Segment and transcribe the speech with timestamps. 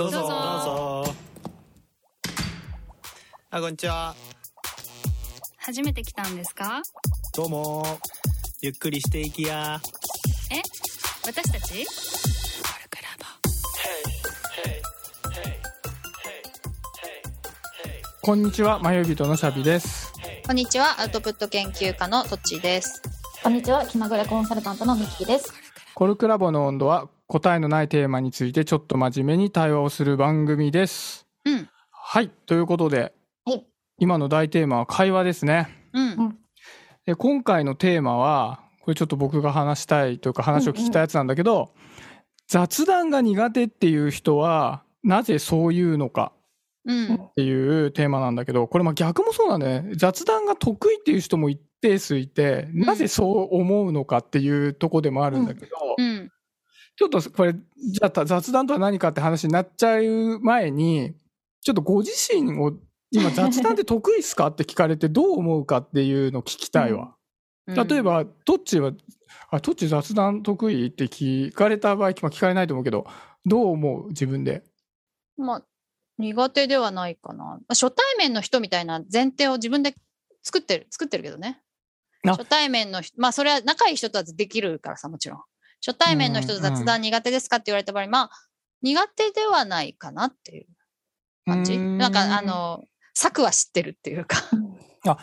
[0.00, 0.20] どうぞ。
[0.20, 0.34] どうぞ。
[0.34, 1.14] どうぞ。
[3.50, 4.14] あこんにちは。
[5.58, 6.80] 初めて来たんですか？
[7.36, 7.84] どうも。
[8.62, 9.78] ゆっくりしていきや。
[10.50, 10.62] え？
[11.26, 11.84] 私たち？
[18.22, 20.14] こんにちは、まゆびとのしゃびです。
[20.46, 23.02] こんにちは、アウトプット研究家のとっちーです。
[23.42, 25.52] こんにちは、気まぐれコンサルタントのミキです。
[25.94, 31.28] コルクラボの温度は答えのないテーマについてちょっと真面目に対話をする番組です。
[31.44, 31.68] うん。
[31.92, 33.64] はい、ということで、はい
[34.02, 35.68] 今の大テーマは会話ですね。
[35.92, 36.38] うん。
[37.06, 41.72] で今回のテーマは、これちょっと僕が話したいというか話を聞きたいやつなんだけど、
[42.48, 46.32] 雑談が苦手っていう人はなぜそういうのか
[46.84, 47.14] うん。
[47.14, 49.92] っていうテーマなんだけど、これまあ逆もそうなんだよね。
[49.94, 56.32] 雑談が得意っていう人も一定数いて、なぜそう思うのかっていうとこでもあるんだけど、うん。
[57.00, 61.14] ちょっとこれ、じゃあ雑談とは何かって話になっちゃう前に、
[61.62, 62.74] ちょっとご自身を、
[63.10, 67.14] 今雑談って得意っすかって聞かれてどう思うかっていうのを聞きたいわ。
[67.66, 68.92] 例えば、トッチーは、
[69.50, 73.06] あ、トッチー雑談得意って聞かれた場合、まあ聞かれないと思うけど、
[73.46, 74.08] どう思う？
[74.08, 74.62] 自分で。
[75.38, 75.64] まあ、
[76.18, 77.60] 苦手ではないかな。
[77.70, 79.94] 初対面の人みたいな前提を自分で
[80.42, 81.62] 作ってる、作ってるけどね。
[82.26, 85.40] あ初対面の人、まあ、それは仲いい人とはできるからさ、もちろん。
[85.84, 88.30] 初対面の人と雑談苦手ですかって言われた場合、まあ、
[88.82, 90.66] 苦手ではないかなっていう
[91.46, 91.76] 感じ？
[91.76, 94.36] んなんか、あの、策は知ってるっていうか。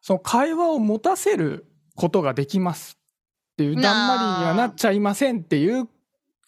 [0.00, 5.88] その会話を持たせることができますっていう、だんまりにはなっちゃいませんっていう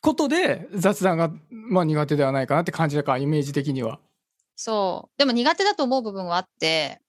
[0.02, 3.98] ことで、雑談が、まあ苦手ではないかなって感じだから、イメージ的には。
[4.56, 5.18] そう。
[5.18, 7.00] でも苦手だと思う部分はあって、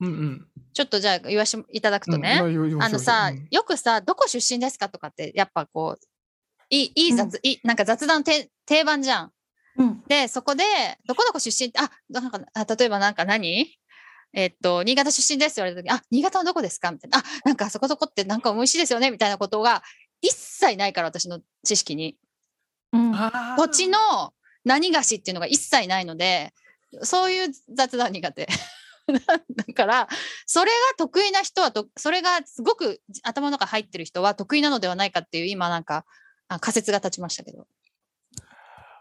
[0.00, 0.48] うんうん。
[0.76, 2.38] ちょっとじゃあ言わせていただくとね。
[2.42, 6.06] うんうんあのさ、うんよくさ、どこ出身ですかとかって、やっぱこう、
[6.68, 9.32] いい、いい雑、いい、なんか雑談て定番じゃん。
[9.78, 10.02] うん。
[10.06, 10.64] で、そこで、
[11.06, 13.78] どこどこ出身って、あ、なんか、あ例えばなんか何？
[14.34, 17.20] えっと、新潟出身ですって言われた時、あ、新潟はどこですかみたいな。
[17.20, 19.82] あ、なんかそこそこってなんか美味しいですよねみたいなことが
[20.20, 22.18] 一切ないから、私の知識に。
[22.92, 23.12] うん。
[23.56, 23.98] 土地の
[24.62, 26.52] 何菓子っていうのが一切ないので、
[27.02, 28.46] そういう雑談苦手。
[29.66, 30.08] だから、
[30.46, 36.04] それが得意な人はと、それがすごく頭の中入ってる人は得意なのではないかっていう、今なんか、
[36.48, 37.66] あ仮説が立ちましたけど。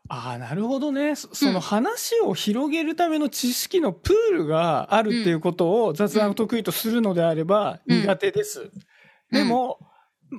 [0.07, 1.15] あーなるほどね。
[1.15, 8.01] そその話を広げるための知識のプールがあるっていうことを雑談を得意とするのであればうん。
[8.01, 8.69] 苦手です、
[9.31, 9.79] でも、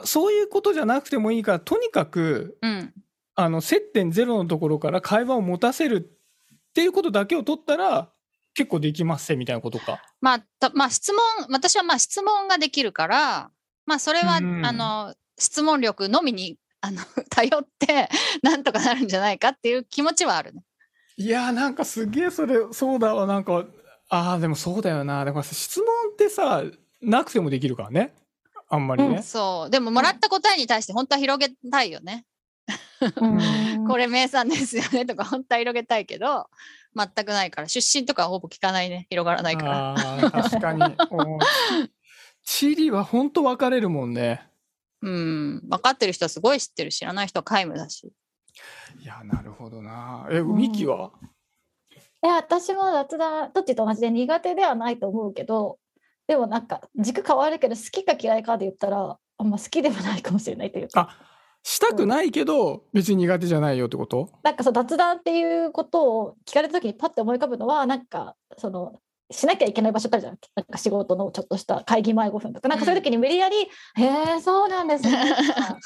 [0.04, 2.94] そういうことじゃなくてもいいからとにかくうん。
[3.38, 8.10] あの接点ゼロのところから会話を持たせるっていうことだけを取ったら
[8.56, 10.02] 結構できますみたいなことか。
[10.20, 13.50] まあ、たまあ、質問、私はまあ質問ができるから、
[13.84, 18.08] まあ、それは、うんあの、質問力のみに、あの、 頼って、
[18.42, 20.62] なんとかなるんじゃないかっていう気持ちはあるね。
[21.18, 23.64] いやーなんかすげえそれそうだわなんか
[24.10, 26.62] ああでもそうだよなだから質問ってさ
[27.00, 28.14] なくてもできるからね
[28.68, 29.22] あんまりね。
[29.22, 29.70] そう。
[29.70, 32.24] でも、もらった答えに対して本当は広げたいよね。
[33.20, 36.48] うん これ名産ですよねとか、本当は広げたいけど、
[36.96, 39.06] 全くないから、出身とかはほぼ聞かないね。
[39.10, 40.30] 広がらないから。
[40.30, 40.82] 確かに。
[41.10, 41.38] お
[42.42, 44.48] 地理は本当分かれるもんね。
[45.02, 45.60] うん。
[45.68, 48.10] 分かってる人はすごい知ってるし、知らない人は皆無だし。
[48.98, 50.26] いや、なるほどな。
[50.30, 51.12] え、ミキは、
[52.24, 55.78] いや、私も雑談、どっちと同じで苦手ではないと思うけど、
[56.26, 61.35] でもなんか軸変わるけど、好きか嫌いかで言ったら、あんま好きではないかもしれないというか。
[61.66, 64.30] あしたくないけど、別に苦手じゃないよってこと？
[64.44, 69.00] なんかそう雑談っていうことを聞かれた時にパッて思い浮かぶのはなんかその
[69.32, 70.38] しなきゃいけない場所からじゃん。
[70.54, 72.68] なんか仕事のちょっとした会議前5分とか。
[72.68, 73.56] なんかそういう時に無理やり
[73.98, 74.04] 「へ
[74.36, 75.34] えそうなんですね」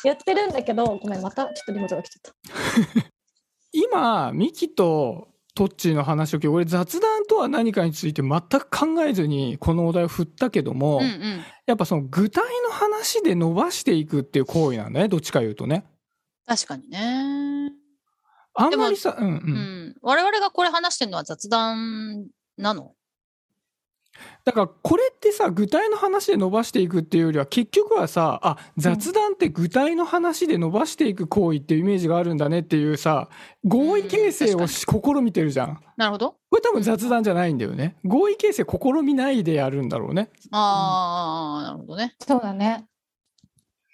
[0.04, 3.10] 言ってるんだけどごめんまたちょっと荷物が来ちゃった。
[3.72, 5.28] 今、ミキと
[5.60, 11.44] トッチーの話を聞いて、俺雑談とは何かについて全く考えずにこのお題を振ったけども、うんうん。
[11.66, 15.84] やっぱその具体の話で伸ばしていくっていう行為なんだね、どっちか言うとね。
[16.46, 17.72] 確かにね。
[18.54, 19.32] あんまりさ、うんうん。
[19.32, 19.96] うん。
[20.00, 22.94] 我々がこれ話してるのは雑談なの？
[24.44, 33.28] だからこれってさ具体の話で伸ばしていくっていうよりは結局はさあ雑談って具体の話で伸ばしていく行為っていうイメージがあるんだねっていうさ
[33.64, 35.80] 合意形成をし試みてるじゃん。
[35.96, 36.36] なるほど。
[36.50, 37.96] これ多分雑談じゃないんだよね。
[38.04, 40.30] 合意形成試みないでやるんだろうね。
[40.50, 42.16] ああ、なるほどね。
[42.26, 42.86] そうだね。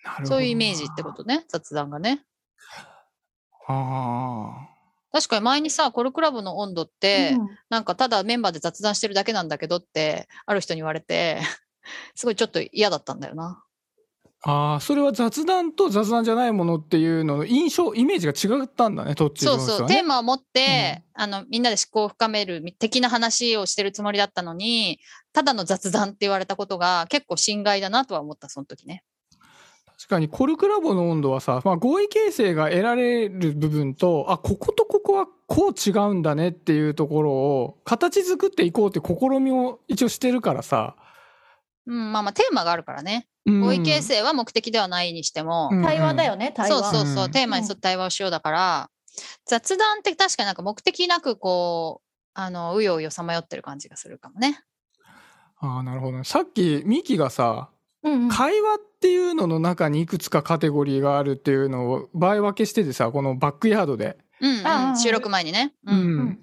[0.05, 1.45] なるほどなそういうイメージってことね。
[1.49, 2.25] 雑談がね。
[3.69, 4.69] あ
[5.17, 11.41] 確かに前にさ、コルクラブの温度って、うんなんかただメンバーで雑談してるだけなんだけどって、ある人に言われて、
[12.15, 13.65] すごいちょっと嫌だったんだよな。
[14.43, 20.17] ああ、それは雑談と雑談じゃないものっていうのの印象、イメージが違ったんだね、どっちそうそう、テーマ。
[20.17, 25.01] マを持って、あの、みんなで思考を深める的な話をしてるつもりだったのに、
[25.33, 29.03] ただの雑談って言われたことが結構心外だなとは思った、その時ね。
[29.99, 40.97] 確かにコルクラボの温度はさ、まあ、合意形成が得られる部分と、あ、こことここはこう違うんだねっていうところを形作っていこうって試みを一応してるからさ。
[41.87, 43.27] うん、まあまあ、テーマがあるからね。
[43.47, 46.93] うん合意形成は目的ではないにしても、うん対話だよね、対そう話。
[46.93, 48.91] そうそうう、んテーマに沿って対話をしようだから、
[49.47, 54.61] 雑談って確かになんか目的なくこう、あの、うようよさまよってる感じがするかもね。
[55.59, 56.25] ああ、なるほどね。
[56.25, 57.71] さっきミキがさ、
[58.07, 64.17] うんうん会話っていうのの中にいくつかカテゴリーがあるっていうのを場合分けしててさ、このバックヤードで。
[64.41, 65.75] うん、うん、収録前にね。
[65.87, 65.93] う。
[65.93, 66.39] うんん。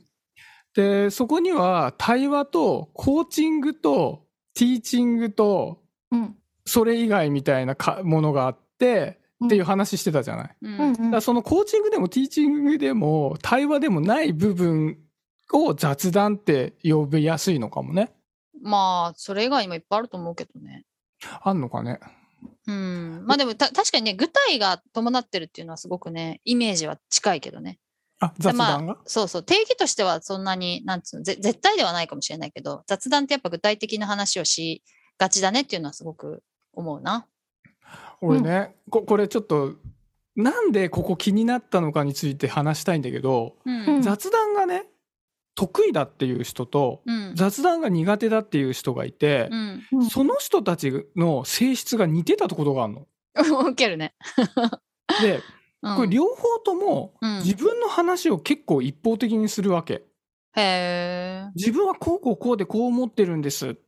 [0.75, 5.81] で、そこには対話とコーチングとティーチングと
[6.12, 10.56] うんそれ以外みたいなかものがあって、うんっていう話してたじゃない。
[10.62, 14.98] ううんうんんだからそのコーチングでもティーチングでも対話でもない部分
[15.51, 18.13] を雑談って呼びやすいのかもね。
[18.62, 20.86] まあ、それ以外にもいっぱいあると思うけどね。
[21.42, 22.00] あんのかね？
[22.68, 23.24] うん。
[23.25, 27.80] まあでもた、確かにね、具体が伴ってるっていうのはすごくね、イメージは近いけどね。
[28.20, 29.44] あ、雑談が、まあ、そうそう。
[29.44, 34.84] 定義としてはそんなに、なんつうの、ぜ絶対ではないかもしれないけど、雑談ってやっぱ具体的な話をし
[35.18, 36.42] がちだねっていうのはすごく
[36.74, 37.25] 思うな。
[38.22, 39.74] 俺ね、ここれちょっと
[40.36, 43.86] なんでここ気になったのかについて話したいんだけど、うん。
[43.96, 44.86] うん雑談がね
[45.55, 47.33] 得意だっていう人とうん。
[47.35, 49.83] 雑談が苦手だっていう人がいてう、ん。
[49.91, 53.07] うんその人たちの性質が似てたことがあるの。
[53.69, 54.15] 受けるね。
[55.21, 55.41] で
[55.81, 60.03] うんこれ両方ともうん自分の話を結構一方的にするわけ。
[60.55, 61.45] へえ。
[61.55, 63.81] 自分はこうこうこうでこう思ってるんですって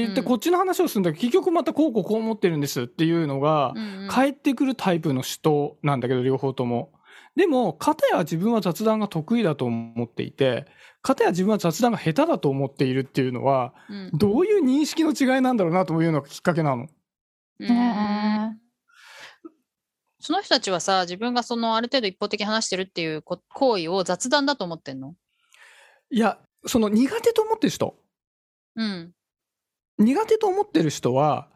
[0.00, 3.74] 言ってうんこっちの話をするんだけど結局またこうこうこう思ってるんですっていうのが
[4.08, 6.92] 返ってくるタイプの人なんだけど両方とも。
[7.36, 10.66] でも片や自分は雑談が得意だと思っていて
[11.02, 14.10] 片や自分は雑談が下手だと思っているっていうのはうん。
[14.12, 16.86] どういう認識の違いなんだろうなというのがきっかけなの？
[17.60, 17.68] うん。
[17.68, 18.58] ね
[20.20, 25.14] その人たちはさ、自分がそのある程度一方的に話してるっていうこ行為を雑談だと思ってんの？
[26.10, 27.96] いやその苦手と思ってる人。
[28.76, 29.12] うん。
[29.98, 31.48] 苦手と思ってる人は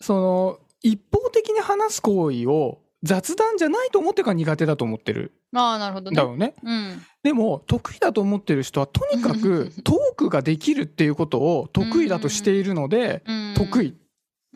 [0.00, 6.14] その一方的に話す行為を雑談じゃないと思ってるから苦手だと思ってるああ、なるほどね。
[6.14, 6.54] んだろうね。
[6.62, 7.02] うん。
[7.22, 13.92] でも得意だと思ってる人はとにかくトークができるっていうことを得意だとしているのでうん得意っ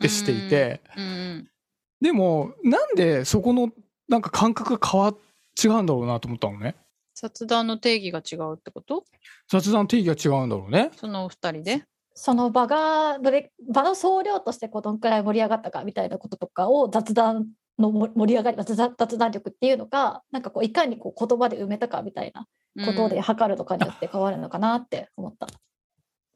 [0.01, 0.81] てしていて。
[1.99, 3.71] でもなんでそこの
[4.07, 5.17] なんか感覚が変わっ
[5.63, 6.75] 違うんだろうなと思ったのね。
[7.15, 9.03] 雑談の定義が違うってこと？
[9.49, 10.91] 雑談の定義が違うんだろうね。
[10.95, 11.83] そのお二人で？
[12.13, 17.47] その場がどれ場の総量としてこうどんくらい盛り上がったかみたいなこととかを雑談
[17.79, 22.47] のも盛り上がり雑談雑談力っていうのがなんかこういかにこう言葉で埋めたかみたいな
[22.85, 25.47] ことで測るとかによって変わるのかなって思った。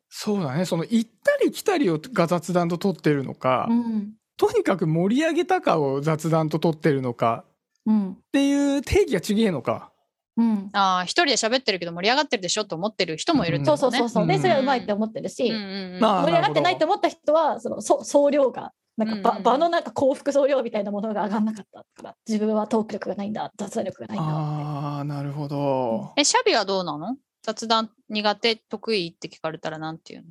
[0.10, 0.66] そうだね。
[0.66, 7.46] その行ったり来たりをが雑談と取ってるのか、うんとにかく盛り上げたかを雑談と取ってるのか
[7.86, 9.92] うんっていう定義が違えのか。
[10.38, 13.98] うんああ、一人で喋ってるけど盛り上がってるでしょと思ってる人もいるってそうことね。
[14.00, 14.28] そうそうそう。
[14.28, 18.74] でうんそれはうまいって思ってるし、うんうんうんまあ盛り上がってないと思った人はそのそ総量が
[19.06, 19.44] なんか場,、うんうん。
[19.44, 26.14] 場のなんか幸福総量みたいなものが上がんなかったから自分はトーク力がないんだ雑談力がないんだああ、なるほど。
[26.18, 27.18] え、シャビはどうなの？
[27.44, 30.26] 雑談苦手得意って聞かれたらなんていうの？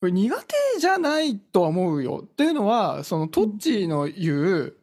[0.00, 0.36] これ苦
[0.74, 2.20] 手じゃないとは思うよ。
[2.24, 4.76] っていうのは、そのトッチーの言う、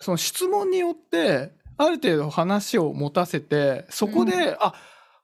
[0.00, 4.74] その質問によって、ある程度話を持たせて、そこで、あ、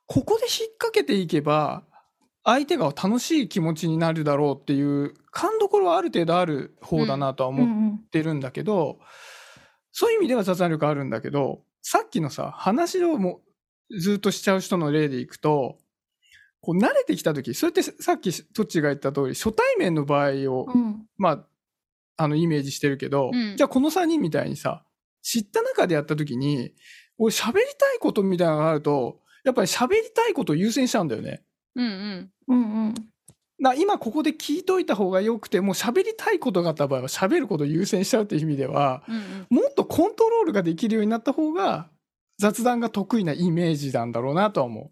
[0.06, 1.84] ここで引っ掛けていけば、
[2.48, 9.00] 相手が楽しい気持ちになるだろうっていう勘どころはある程度ある方だなとは思っうんうんてるんだけど、
[9.90, 13.40] そういう意味では雑談力あるんだけど、さっきのさ、話をも
[13.90, 15.78] うずっとしちゃう人の例でいくと、
[16.60, 21.06] こう慣れてきた時、それってさっきトッチーが言った通り、初対面の場合を、うん。
[21.18, 21.44] まあ、
[22.16, 23.56] あの、イメージしてるけど、うん。
[23.56, 24.84] じゃあこの3人みたいにさ、
[25.22, 26.72] 知った中でやった時に、
[27.18, 31.42] 俺喋りたいことみたいなのがあると、やっぱり喋りたいことを優先しちゃうんだよね。
[31.76, 32.30] うんうん。
[32.48, 32.94] うんうん。
[33.58, 39.22] な今ここで聞いといた方がよくて、もう喋りたいことがあった場合は喋ることを優先しちゃうっていう意味では、うんうん。
[39.50, 41.88] もっとコントロールができるようになった方が、
[42.38, 44.90] 雑談が得意なイメージなんだろうなとは思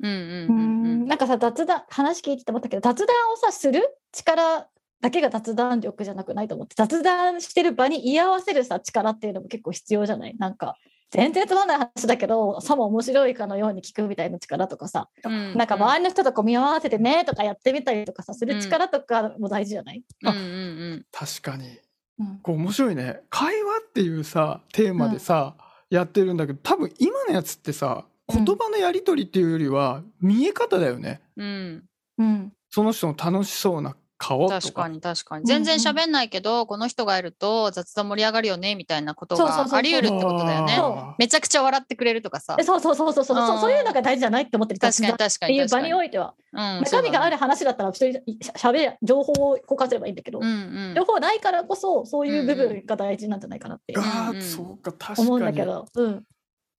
[0.00, 0.06] う。
[0.06, 0.58] んうんううん。
[0.58, 1.06] うんん。
[1.08, 3.82] なんかさ雑談話聞いてて思ったけど雑談をさする
[4.12, 4.68] 力
[5.00, 6.74] だけが雑談力じゃなくないと思って。
[6.76, 10.36] 雑談してる場に居合わせるさ力っていうのも結構必要じゃない？
[10.38, 10.76] なんか
[11.10, 15.54] 全然つまんない話だけどさも面白いかのように聞くみたいな力とかさ、うん。
[15.56, 20.92] なんか周りの人とこう見合わせてねとかやってみたりとかさする力とかも大事じゃない、うんうんうん。
[20.94, 21.06] う。
[21.12, 21.78] 確かに。
[22.18, 23.20] うんこう面白いね。
[23.30, 25.54] 会話っていうさ、テーマでさ、
[25.88, 31.22] やってるんだけど、多分今のやつってさ、うん言葉のやりとりっていうよりは、見え方だよね。
[31.38, 31.84] うん。
[32.18, 32.52] うん。
[32.68, 34.40] その人の楽しそうな顔？
[34.40, 34.60] とか？
[34.60, 35.00] 確かに。
[35.00, 35.44] 確かに。
[35.44, 35.46] ん。
[35.46, 39.72] 全然喋んないけど、この人がいると雑談盛り上がるよね、みたいなことそうそうそうそう。
[39.72, 40.78] があり得るってことだよね。
[41.18, 42.56] めちゃくちゃ笑ってくれるとかさ。
[42.58, 42.64] え。
[42.64, 43.24] そうそうそうそう。
[43.24, 43.46] そううん。
[43.46, 46.34] そうそういうのが大事じゃないって思ってる確かに確かっていう場においては。
[46.52, 50.48] うん中身がある話だったら普通にしゃべる情報を交換すればいいんだけど、うんう
[50.92, 50.94] ん。
[50.96, 54.42] 情報ないからこそそういう部分が大事なんじゃないかなってがうんうん。
[54.42, 55.28] そうか、確かに。
[55.28, 56.24] 思うんだけど、うん。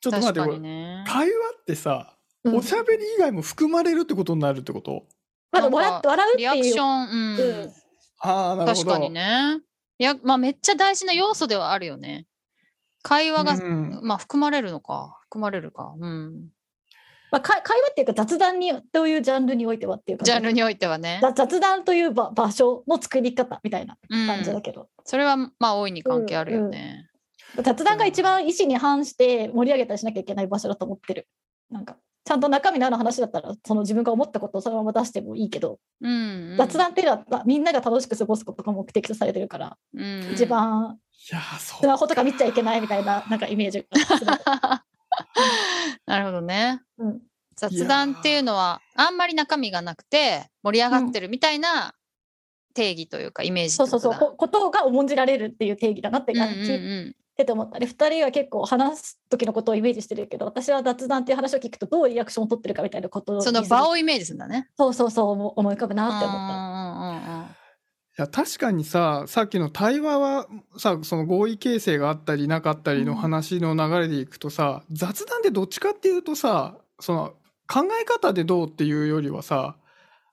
[0.02, 1.04] ちょっと待って、ね。
[1.08, 2.56] 会話ってさ、うん。
[2.58, 5.06] おしゃべり以外も含まれるってことになるってこと？
[5.52, 7.40] まだなんか笑って笑うってリアクシいうョン、うん。
[7.40, 7.74] うん
[8.22, 8.84] ああ、なるほど。
[8.84, 9.60] 確かにね。
[9.98, 12.26] いや、まあめっちゃ大事な要素ではあるよね。
[13.02, 15.18] 会話が、うんまあ含まれるのか。
[15.24, 15.94] 含まれるか。
[15.98, 16.50] うん。
[17.32, 21.20] まあ、か会話っていうか雑談にというジャンルにおいてはっていうかジャンルにおいてはね。
[21.22, 27.08] ざ雑談という場場所の作り方みたいなうん感じだけど、それはまあ大いに関係あるよね。
[27.64, 31.28] 雑談が一番意思に反して盛り上げたりしなきゃいけない場所だと思ってる
[31.72, 36.12] なんかちゃんと中身のある話だったらその自分が思ったことをそのまま出してもいいけど、うん、
[36.52, 36.58] うん。
[36.58, 44.84] 雑談っていうのはまあみんなが楽しく過ごすことが目的とされてるから、うん、一番スマホとか見ちゃいけないみたいななんかイメージが
[46.06, 46.82] なるほどね。
[46.98, 47.22] うん。
[47.56, 51.94] 雑談っていうのはあんまり中身がなくて盛り上がってるみたいな
[52.74, 54.18] 定義というかイメージそうってことだ。
[54.18, 64.70] そうそうこことが重んじられるっていう定義だなってうんうん感じうんてて思ったり、2人は結構話す時のことをイメージしてるけど私は雑談っていう話を聞くとどういうリアクションを取ってるかみたいなことをその場をイメージするんだね。
[64.78, 66.56] そうそうそう思思い浮かぶなって思った。
[66.56, 67.60] うんうんうんうん
[68.18, 77.34] いや確かにささっきの対話はさその合意形成があったりなかったりの話の流れでいくとさ、雑談でどっちかっていうとさその
[77.66, 79.78] 考え方でどうっていうよりはさ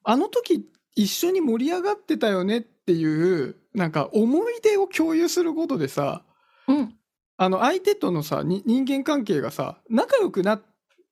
[0.02, 6.24] あの時一緒に盛り上がってたよねっていうなんか思い出を共有することでさ
[6.68, 6.94] うん。
[7.38, 10.62] あの相手とのさに人間関係がさ仲良くなっ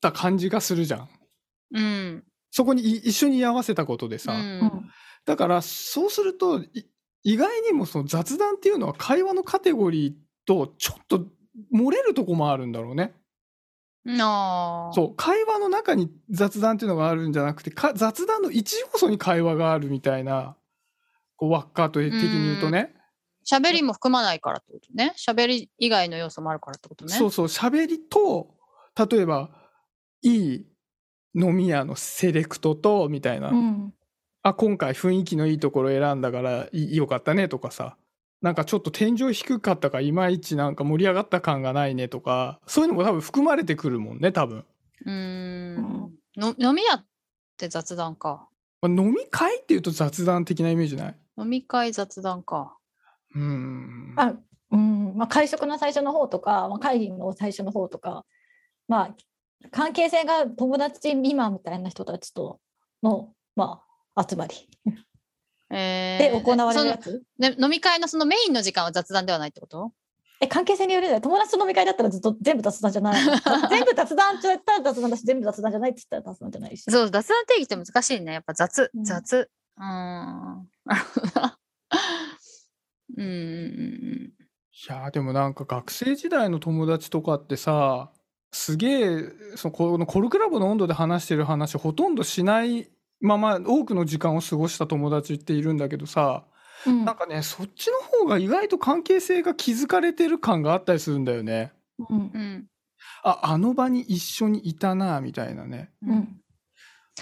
[0.01, 1.09] た感じがするじゃん。
[1.75, 2.25] うん。
[2.51, 4.39] そこにい一緒に居合わせたことでさ、うん。
[4.39, 4.91] うん
[5.27, 6.87] だからそうするとい
[7.23, 10.15] 意外にもその雑談っていうのは会話のカテゴリー
[10.47, 11.25] とちょっと
[11.75, 13.15] 漏れるとこもあるんだろうね。
[14.07, 14.95] あー。
[14.95, 15.15] そう。
[15.17, 20.57] 会話の中に雑談っていうのがあるんじゃなくてか雑談の一要素に会話があるみたいな
[21.37, 22.95] こう輪っかと的に言うとね
[23.45, 25.15] 喋りも含まないからってことね。
[25.17, 27.13] 喋り以外の要素もあるからってことね。
[27.13, 27.47] そうそう。
[27.47, 28.55] 喋りと
[29.11, 29.51] 例えば
[30.23, 30.67] いい
[31.35, 33.95] 飲み屋のセレクトとみたいな、うん。
[34.43, 37.97] あ今回雰囲気のいいところ選んだからよかったねとかさ。
[38.43, 42.61] なんかちょっと天井低かったかいまいちなんか盛り上がった感がないねとか。
[42.67, 44.67] そういうのも多分含まれてくるもんね多分、
[45.07, 46.11] うーん。
[46.37, 47.07] の飲み屋っ
[47.57, 48.47] て雑談か。
[48.83, 51.17] まあ飲み会っていうと雑談的なイメージない？
[51.39, 52.77] 飲み会雑談か。
[53.35, 54.15] うーん。
[54.17, 54.35] あ
[54.71, 55.15] うん。
[55.17, 58.25] まあ、会食の最初の方とか、まあ、会議の最初の方とか、
[58.89, 59.17] まあ、
[59.71, 62.61] 関係性が友達未満みたいな人たちと
[63.03, 63.83] の、ま
[64.15, 64.55] あ、集まり。
[65.71, 69.93] えで行われるやつ、ね、飲み会のそのメインの時間は雑談ではないってこと？
[70.41, 73.23] え関係性によるね友達と飲み会だったらずっと全部雑談じゃない。
[73.71, 76.83] 全部雑談って言ったら雑談だし全部雑談じゃないって言ったら雑談じゃないし。
[76.91, 78.33] そう、雑談定義って難しいね。
[78.35, 79.05] やっぱ雑、うん。
[79.05, 79.51] 雑。
[79.79, 80.69] うーん。
[83.17, 84.33] うんうんうん
[84.77, 88.11] いやーでもなんか学生時代の友達とかってさ
[88.53, 89.23] すげえ
[89.57, 92.91] そのこのコルクラボの温度で話してる話ほとんどしない
[93.21, 96.45] まま多くの時間を過ごした友達っているんだけどさ
[96.87, 101.73] うんなんかねそっちの方が意外と関係性が築かれてる感があったりするんだよね。
[101.99, 102.67] うんうんうん。
[103.23, 105.91] ああの場に一緒にいたなみたいなね。
[106.07, 106.41] うん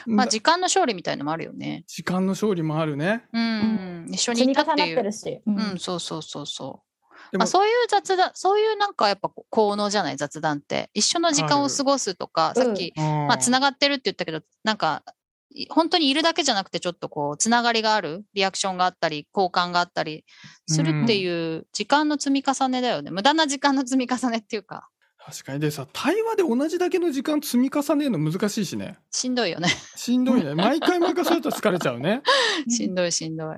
[0.07, 1.85] まあ、だ時間の勝利みたいのもあるよね。
[1.87, 3.25] 時間の勝利もあるね。
[3.33, 4.07] うん。
[4.11, 5.13] 一緒にいたっていう重なってる。
[5.13, 6.93] し、うんうん、そうそうそうそう。
[7.31, 10.91] でもまあ、そういう雑談、そういうなんかやっぱこ効能じゃない雑談って。
[10.95, 15.03] 一緒の時間を過ごすとか、さっき、ままあ、つながってるって言ったけど、なんか、
[15.55, 20.25] い本当にいるだけじゃなくて、ちょっとこう、つながりがある、リアクションがあったり、交換があったり
[20.67, 23.11] するっていう時間の積み重ねだよね。
[23.11, 24.89] 無駄な時間の積み重ねっていうか、
[25.27, 29.69] 確かにでさ対話で同じだけの時間積み重ねるの難しいしねしんどいよね。
[29.97, 32.23] しんどいね 毎回毎回そうやったら疲れちゃうね。
[32.69, 33.57] しんどいしんどい。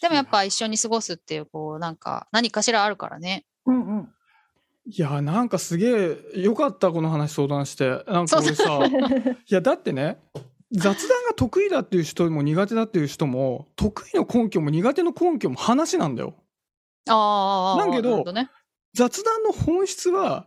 [0.00, 3.46] でもやっぱ一緒に過ごすっていう、こう、なんか、何かしらあるからね。
[3.64, 4.08] うんうん
[4.86, 8.90] いやなんかすげえよかったこの話相談してなんか俺さい
[9.48, 10.18] やだってね
[10.72, 16.34] 雑談が得意だっていう人も苦手だっていう人も得意の根拠も苦手の根拠も話なんだよ。
[17.08, 18.50] ああ、だけどね。
[18.92, 20.46] 雑談の本質は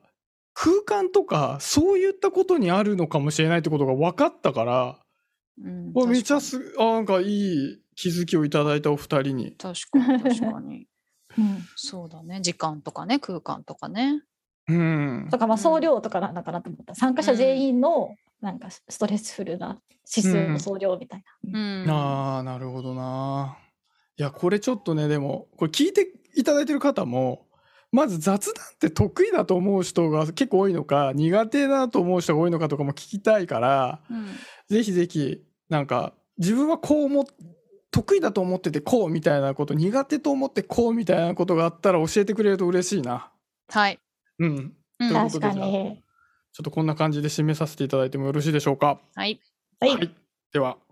[0.60, 4.98] 空間とかそういったことにあるのかもしれないってことが分かったから、
[5.64, 9.52] うん、わめちゃすあなんかいい気づきをいただいたお二人に。
[9.52, 10.88] 確かに、 確かに。
[11.38, 12.42] うんそうだね。
[12.42, 14.24] 時間とかね、空間とかね。
[14.68, 15.38] うんと。
[15.38, 21.84] かまあ総量とかなのかなと思った参加者全員のなんかストレスフルな指数の総量みたいな。
[21.84, 21.90] うん。
[21.92, 23.60] ああ、なるほどな。
[24.18, 27.47] いや、これちょっとね、でも、これ聞いていただいてる方も、
[27.92, 34.28] まず雑談って得意だと思う人が結構多いのか、苦手だと思う人が多いのかとかも聞きたいから、うん
[34.70, 37.26] ぜひぜひ、なんか、自分はこう思っ
[37.92, 43.32] 得意だと思っててこうみたいなこと、苦手と思ってこうみたいなことがあったら教えてくれると嬉しいな。
[43.70, 44.00] はい。
[44.40, 44.74] うん。
[45.00, 46.04] うんということ確で。
[46.54, 49.00] ちょっとこんな感じで締めさせていただいてもよろしいでしょうか。
[49.16, 49.40] はい。
[49.80, 49.96] はい。
[49.96, 50.16] はい
[50.54, 50.78] では、